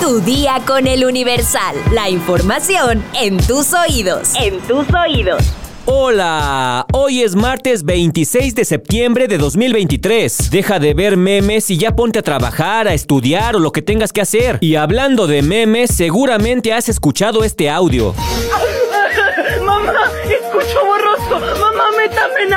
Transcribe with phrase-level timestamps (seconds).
[0.00, 1.76] Tu día con el Universal.
[1.92, 4.32] La información en tus oídos.
[4.34, 5.42] En tus oídos.
[5.86, 10.50] Hola, hoy es martes 26 de septiembre de 2023.
[10.50, 14.12] Deja de ver memes y ya ponte a trabajar, a estudiar o lo que tengas
[14.12, 14.58] que hacer.
[14.60, 18.14] Y hablando de memes, seguramente has escuchado este audio.
[19.62, 20.10] ¡Mamá!
[20.24, 21.40] ¡Escucho borroso!
[21.60, 22.53] ¡Mamá, métame en!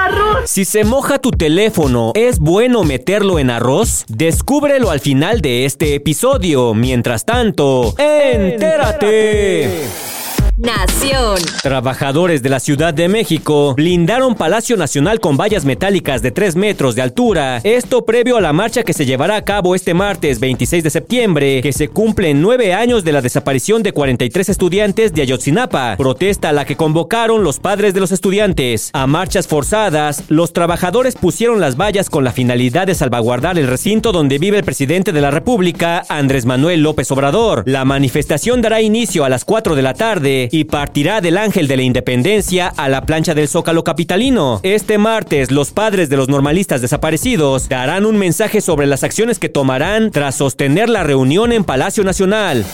[0.48, 4.06] Si se moja tu teléfono, ¿es bueno meterlo en arroz?
[4.08, 6.74] Descúbrelo al final de este episodio.
[6.74, 9.70] Mientras tanto, ¡entérate!
[10.58, 11.38] Nación.
[11.62, 16.96] Trabajadores de la Ciudad de México blindaron Palacio Nacional con vallas metálicas de 3 metros
[16.96, 17.62] de altura.
[17.64, 21.62] Esto previo a la marcha que se llevará a cabo este martes 26 de septiembre,
[21.62, 25.96] que se cumplen nueve años de la desaparición de 43 estudiantes de Ayotzinapa.
[25.96, 28.90] Protesta a la que convocaron los padres de los estudiantes.
[28.94, 34.12] A marchas forzadas, los trabajadores pusieron las vallas con la finalidad de salvaguardar el recinto
[34.12, 37.62] donde vive el presidente de la República, Andrés Manuel López Obrador.
[37.68, 41.78] La manifestación dará inicio a las 4 de la tarde y partirá del Ángel de
[41.78, 44.60] la Independencia a la plancha del Zócalo Capitalino.
[44.64, 49.50] Este martes, los padres de los normalistas desaparecidos darán un mensaje sobre las acciones que
[49.50, 52.66] tomarán tras sostener la reunión en Palacio Nacional.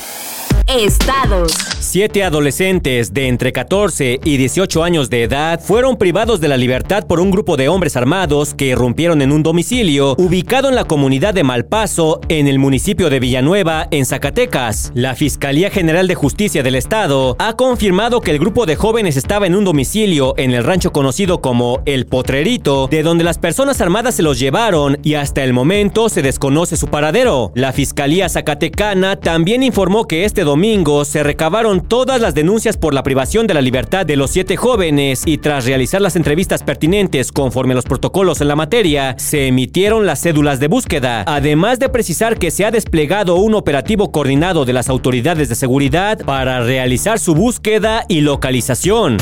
[0.68, 1.52] Estados.
[1.80, 7.06] Siete adolescentes de entre 14 y 18 años de edad fueron privados de la libertad
[7.06, 11.34] por un grupo de hombres armados que irrumpieron en un domicilio ubicado en la comunidad
[11.34, 14.92] de Malpaso, en el municipio de Villanueva, en Zacatecas.
[14.96, 19.46] La Fiscalía General de Justicia del Estado ha confirmado que el grupo de jóvenes estaba
[19.46, 24.16] en un domicilio en el rancho conocido como El Potrerito, de donde las personas armadas
[24.16, 27.52] se los llevaron y hasta el momento se desconoce su paradero.
[27.56, 33.02] La Fiscalía Zacatecana también informó que este domingo se recabaron todas las denuncias por la
[33.02, 37.74] privación de la libertad de los siete jóvenes y tras realizar las entrevistas pertinentes conforme
[37.74, 42.38] a los protocolos en la materia, se emitieron las cédulas de búsqueda, además de precisar
[42.38, 47.34] que se ha desplegado un operativo coordinado de las autoridades de seguridad para realizar su
[47.34, 49.18] búsqueda y localización.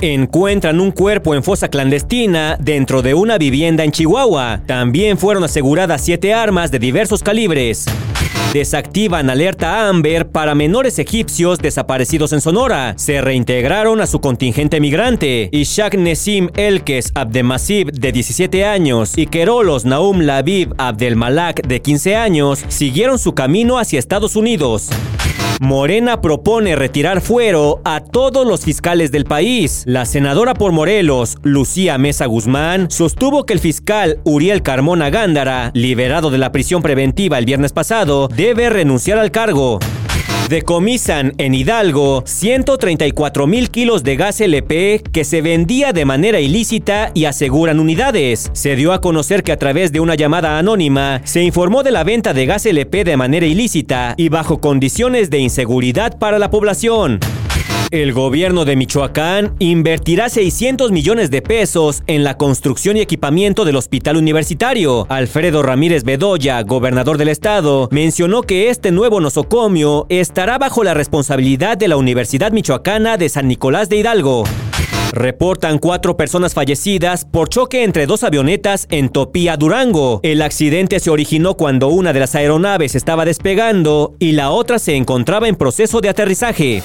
[0.00, 4.60] Encuentran un cuerpo en fosa clandestina dentro de una vivienda en Chihuahua.
[4.64, 7.86] También fueron aseguradas siete armas de diversos calibres.
[8.52, 12.94] Desactivan alerta Amber para menores egipcios desaparecidos en Sonora.
[12.96, 15.48] Se reintegraron a su contingente migrante.
[15.50, 22.64] Ishak Nesim Elkes Abdemasib, de 17 años, y Kerolos Naum Labib Abdelmalak, de 15 años,
[22.68, 24.90] siguieron su camino hacia Estados Unidos.
[25.60, 29.82] Morena propone retirar fuero a todos los fiscales del país.
[29.86, 36.30] La senadora por Morelos, Lucía Mesa Guzmán, sostuvo que el fiscal Uriel Carmona Gándara, liberado
[36.30, 39.80] de la prisión preventiva el viernes pasado, debe renunciar al cargo.
[40.48, 47.10] Decomisan en Hidalgo 134 mil kilos de gas LP que se vendía de manera ilícita
[47.12, 48.50] y aseguran unidades.
[48.54, 52.02] Se dio a conocer que a través de una llamada anónima se informó de la
[52.02, 57.20] venta de gas LP de manera ilícita y bajo condiciones de inseguridad para la población.
[57.90, 63.76] El gobierno de Michoacán invertirá 600 millones de pesos en la construcción y equipamiento del
[63.76, 65.06] hospital universitario.
[65.08, 71.78] Alfredo Ramírez Bedoya, gobernador del estado, mencionó que este nuevo nosocomio estará bajo la responsabilidad
[71.78, 74.44] de la Universidad Michoacana de San Nicolás de Hidalgo.
[75.12, 80.20] Reportan cuatro personas fallecidas por choque entre dos avionetas en Topía, Durango.
[80.22, 84.94] El accidente se originó cuando una de las aeronaves estaba despegando y la otra se
[84.94, 86.82] encontraba en proceso de aterrizaje.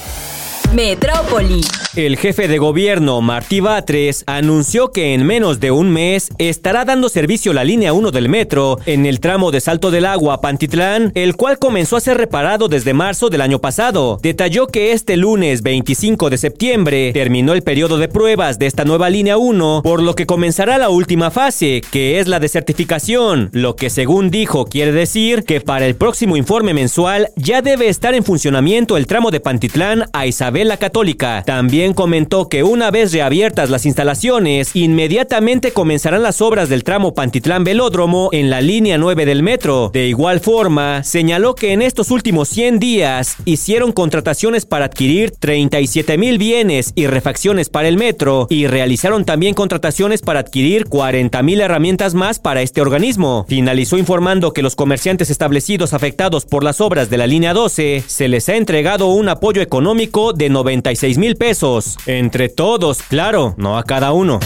[0.74, 1.83] Metrópoli.
[1.96, 7.08] El jefe de gobierno, Martí Batres, anunció que en menos de un mes estará dando
[7.08, 11.36] servicio la línea 1 del metro en el tramo de Salto del Agua Pantitlán, el
[11.36, 14.18] cual comenzó a ser reparado desde marzo del año pasado.
[14.20, 19.08] Detalló que este lunes 25 de septiembre terminó el periodo de pruebas de esta nueva
[19.08, 23.76] línea 1, por lo que comenzará la última fase, que es la de certificación, lo
[23.76, 28.24] que según dijo quiere decir que para el próximo informe mensual ya debe estar en
[28.24, 31.44] funcionamiento el tramo de Pantitlán a Isabel la Católica.
[31.46, 37.64] También comentó que una vez reabiertas las instalaciones, inmediatamente comenzarán las obras del tramo Pantitlán
[37.64, 39.90] Velódromo en la línea 9 del metro.
[39.92, 46.16] De igual forma, señaló que en estos últimos 100 días hicieron contrataciones para adquirir 37
[46.16, 51.60] mil bienes y refacciones para el metro y realizaron también contrataciones para adquirir 40 mil
[51.60, 53.44] herramientas más para este organismo.
[53.48, 58.28] Finalizó informando que los comerciantes establecidos afectados por las obras de la línea 12 se
[58.28, 61.73] les ha entregado un apoyo económico de 96 mil pesos
[62.06, 64.38] entre todos, claro, no a cada uno.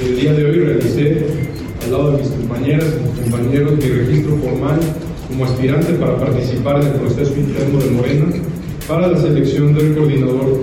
[0.00, 1.26] El día de hoy realicé,
[1.82, 4.78] al lado de mis compañeras y compañeros, mi registro formal
[5.28, 8.26] como aspirante para participar en el proceso interno de Morena
[8.86, 10.60] para la selección del coordinador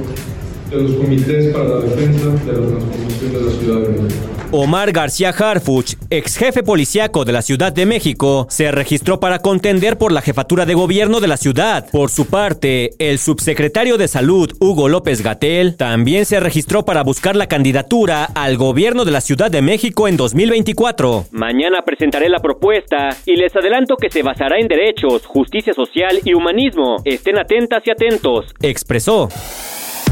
[0.70, 4.41] de los comités para la defensa de la transformación de la ciudad de México.
[4.54, 9.98] Omar García Harfuch, ex jefe policíaco de la Ciudad de México, se registró para contender
[9.98, 11.88] por la jefatura de gobierno de la ciudad.
[11.90, 17.38] Por su parte, el subsecretario de Salud, Hugo López Gatel, también se registró para buscar
[17.38, 21.28] la candidatura al gobierno de la Ciudad de México en 2024.
[21.32, 26.34] Mañana presentaré la propuesta y les adelanto que se basará en derechos, justicia social y
[26.34, 26.98] humanismo.
[27.06, 29.30] Estén atentas y atentos, expresó.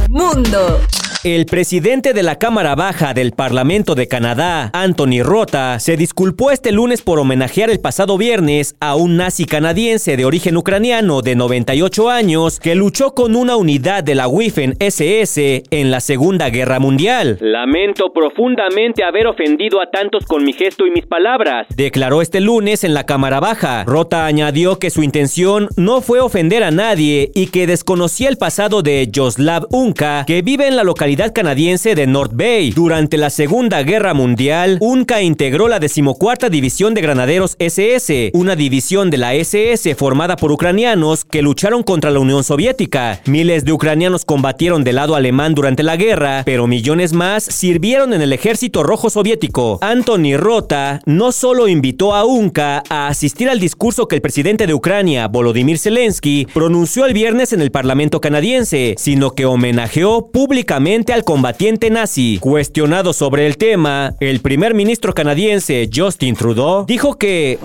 [0.07, 0.79] Mundo.
[1.25, 6.71] El presidente de la Cámara Baja del Parlamento de Canadá, Anthony Rota, se disculpó este
[6.71, 12.09] lunes por homenajear el pasado viernes a un nazi canadiense de origen ucraniano de 98
[12.09, 17.37] años que luchó con una unidad de la Wiffen SS en la Segunda Guerra Mundial.
[17.41, 22.85] Lamento profundamente haber ofendido a tantos con mi gesto y mis palabras, declaró este lunes
[22.85, 23.83] en la Cámara Baja.
[23.83, 28.81] Rota añadió que su intención no fue ofender a nadie y que desconocía el pasado
[28.83, 32.71] de Joslav Unka, que vive en la localidad canadiense de North Bay.
[32.71, 39.09] Durante la Segunda Guerra Mundial, UNCA integró la decimocuarta División de Granaderos SS, una división
[39.09, 43.21] de la SS formada por ucranianos que lucharon contra la Unión Soviética.
[43.25, 48.21] Miles de ucranianos combatieron del lado alemán durante la guerra, pero millones más sirvieron en
[48.21, 49.79] el ejército rojo soviético.
[49.81, 54.73] Anthony Rota no solo invitó a UNCA a asistir al discurso que el presidente de
[54.73, 61.23] Ucrania, Volodymyr Zelensky, pronunció el viernes en el Parlamento canadiense, sino que homenajeó públicamente al
[61.23, 62.37] combatiente nazi.
[62.39, 67.57] Cuestionado sobre el tema, el primer ministro canadiense Justin Trudeau dijo que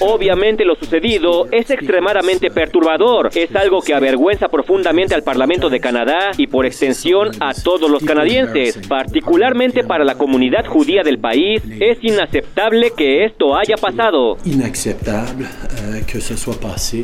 [0.00, 6.30] Obviamente lo sucedido es extremadamente perturbador, es algo que avergüenza profundamente al Parlamento de Canadá
[6.38, 11.98] y por extensión a todos los canadienses, particularmente para la comunidad judía del país, es
[12.02, 14.38] inaceptable que esto haya pasado.
[14.44, 17.02] Inaceptable eh, que se soit passé.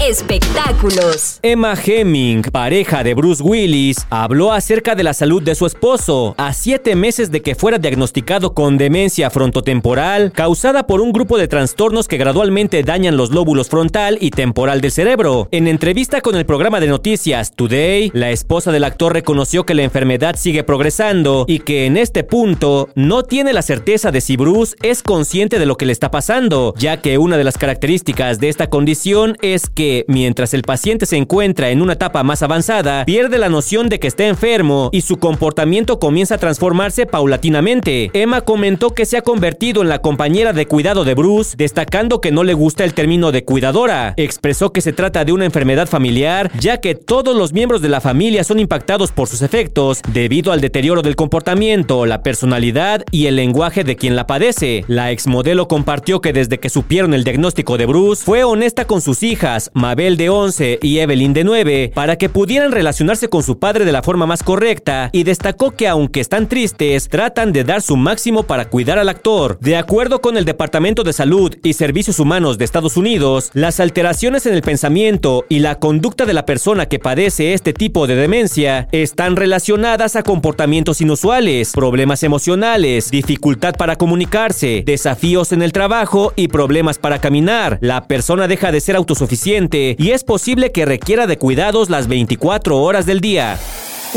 [0.00, 1.40] Espectáculos.
[1.42, 6.52] Emma Hemming, pareja de Bruce Willis, habló acerca de la salud de su esposo a
[6.52, 12.08] siete meses de que fuera diagnosticado con demencia frontotemporal causada por un grupo de trastornos
[12.08, 15.48] que gradualmente dañan los lóbulos frontal y temporal del cerebro.
[15.50, 19.82] En entrevista con el programa de noticias Today, la esposa del actor reconoció que la
[19.82, 24.76] enfermedad sigue progresando y que en este punto no tiene la certeza de si Bruce
[24.82, 28.50] es consciente de lo que le está pasando, ya que una de las características de
[28.50, 33.38] esta condición es que mientras el paciente se encuentra en una etapa más avanzada, pierde
[33.38, 38.10] la noción de que está enfermo y su comportamiento comienza a transformarse paulatinamente.
[38.12, 42.32] Emma comentó que se ha convertido en la compañera de cuidado de Bruce, destacando que
[42.32, 44.14] no le gusta el término de cuidadora.
[44.16, 48.00] Expresó que se trata de una enfermedad familiar, ya que todos los miembros de la
[48.00, 53.36] familia son impactados por sus efectos debido al deterioro del comportamiento, la personalidad y el
[53.36, 54.84] lenguaje de quien la padece.
[54.88, 59.22] La exmodelo compartió que desde que supieron el diagnóstico de Bruce, fue honesta con sus
[59.22, 63.84] hijas, Mabel de 11 y Evelyn de 9 para que pudieran relacionarse con su padre
[63.84, 67.94] de la forma más correcta y destacó que aunque están tristes, tratan de dar su
[67.98, 69.58] máximo para cuidar al actor.
[69.60, 74.46] De acuerdo con el Departamento de Salud y Servicios Humanos de Estados Unidos, las alteraciones
[74.46, 78.88] en el pensamiento y la conducta de la persona que padece este tipo de demencia
[78.92, 86.48] están relacionadas a comportamientos inusuales, problemas emocionales, dificultad para comunicarse, desafíos en el trabajo y
[86.48, 87.76] problemas para caminar.
[87.82, 92.78] La persona deja de ser autosuficiente y es posible que requiera de cuidados las 24
[92.78, 93.58] horas del día.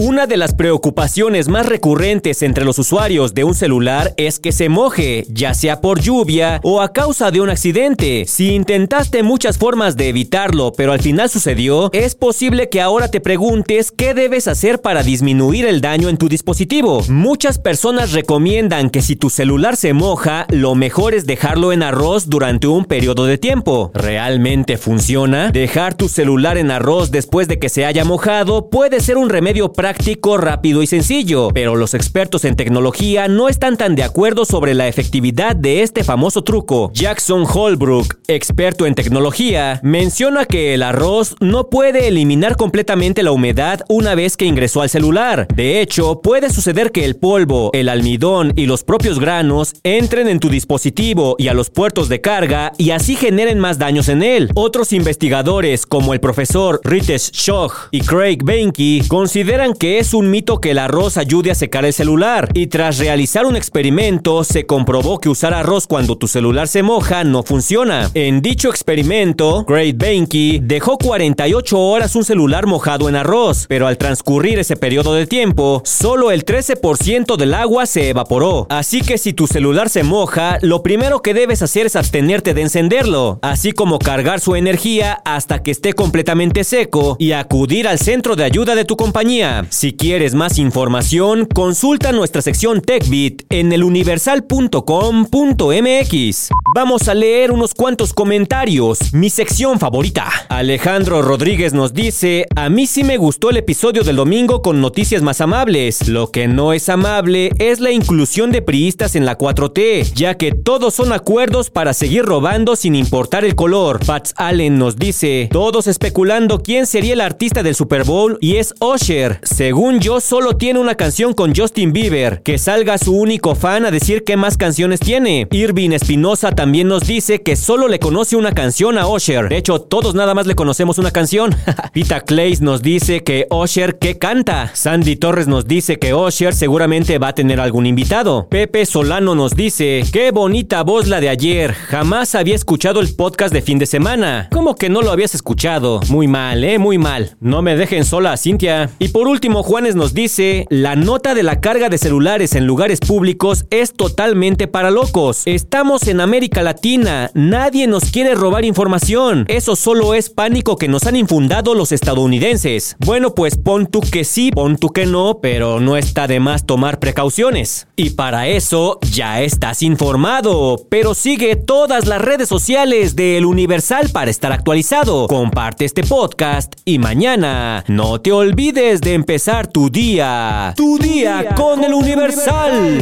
[0.01, 4.69] Una de las preocupaciones más recurrentes entre los usuarios de un celular es que se
[4.69, 8.23] moje, ya sea por lluvia o a causa de un accidente.
[8.25, 13.19] Si intentaste muchas formas de evitarlo, pero al final sucedió, es posible que ahora te
[13.19, 17.03] preguntes qué debes hacer para disminuir el daño en tu dispositivo.
[17.09, 22.29] Muchas personas recomiendan que si tu celular se moja, lo mejor es dejarlo en arroz
[22.29, 23.91] durante un periodo de tiempo.
[23.93, 25.51] ¿Realmente funciona?
[25.51, 29.73] Dejar tu celular en arroz después de que se haya mojado puede ser un remedio
[29.73, 34.45] práctico práctico, rápido y sencillo, pero los expertos en tecnología no están tan de acuerdo
[34.45, 36.91] sobre la efectividad de este famoso truco.
[36.93, 43.81] Jackson Holbrook, experto en tecnología, menciona que el arroz no puede eliminar completamente la humedad
[43.89, 45.47] una vez que ingresó al celular.
[45.55, 50.39] De hecho, puede suceder que el polvo, el almidón y los propios granos entren en
[50.39, 54.51] tu dispositivo y a los puertos de carga y así generen más daños en él.
[54.53, 60.59] Otros investigadores, como el profesor Ritesh Shah y Craig Benke, consideran que es un mito
[60.59, 65.19] que el arroz ayude a secar el celular, y tras realizar un experimento se comprobó
[65.19, 68.09] que usar arroz cuando tu celular se moja no funciona.
[68.13, 73.97] En dicho experimento, Great Banky dejó 48 horas un celular mojado en arroz, pero al
[73.97, 78.67] transcurrir ese periodo de tiempo, solo el 13% del agua se evaporó.
[78.69, 82.61] Así que si tu celular se moja, lo primero que debes hacer es abstenerte de
[82.61, 88.35] encenderlo, así como cargar su energía hasta que esté completamente seco y acudir al centro
[88.35, 89.58] de ayuda de tu compañía.
[89.69, 96.49] Si quieres más información, consulta nuestra sección TechBit en eluniversal.com.mx.
[96.75, 99.11] Vamos a leer unos cuantos comentarios.
[99.11, 100.29] Mi sección favorita.
[100.49, 105.23] Alejandro Rodríguez nos dice, a mí sí me gustó el episodio del domingo con noticias
[105.23, 106.07] más amables.
[106.07, 110.51] Lo que no es amable es la inclusión de priistas en la 4T, ya que
[110.51, 114.05] todos son acuerdos para seguir robando sin importar el color.
[114.05, 118.75] Pats Allen nos dice, todos especulando quién sería el artista del Super Bowl y es
[118.79, 119.39] Usher.
[119.41, 122.43] Según yo, solo tiene una canción con Justin Bieber.
[122.43, 125.47] Que salga su único fan a decir qué más canciones tiene.
[125.49, 129.47] Irving Espinosa también nos dice que solo le conoce una canción a Usher.
[129.47, 131.55] De hecho, todos nada más le conocemos una canción.
[131.93, 134.69] Pita Clays nos dice que Usher que canta.
[134.73, 138.49] Sandy Torres nos dice que Usher seguramente va a tener algún invitado.
[138.49, 141.71] Pepe Solano nos dice, qué bonita voz la de ayer.
[141.71, 144.49] Jamás había escuchado el podcast de fin de semana.
[144.51, 146.01] ¿Cómo que no lo habías escuchado?
[146.09, 147.37] Muy mal, eh, muy mal.
[147.39, 148.89] No me dejen sola, Cintia.
[148.99, 152.99] Y por último, Juanes nos dice, la nota de la carga de celulares en lugares
[152.99, 155.43] públicos es totalmente para locos.
[155.45, 159.45] Estamos en América Latina, nadie nos quiere robar información.
[159.47, 162.95] Eso solo es pánico que nos han infundado los estadounidenses.
[162.99, 166.65] Bueno, pues pon tú que sí, pon tú que no, pero no está de más
[166.65, 167.87] tomar precauciones.
[167.95, 174.09] Y para eso ya estás informado, pero sigue todas las redes sociales de El Universal
[174.09, 175.27] para estar actualizado.
[175.27, 180.73] Comparte este podcast y mañana no te olvides de empezar tu día.
[180.75, 183.01] Tu, día, con, El Universal.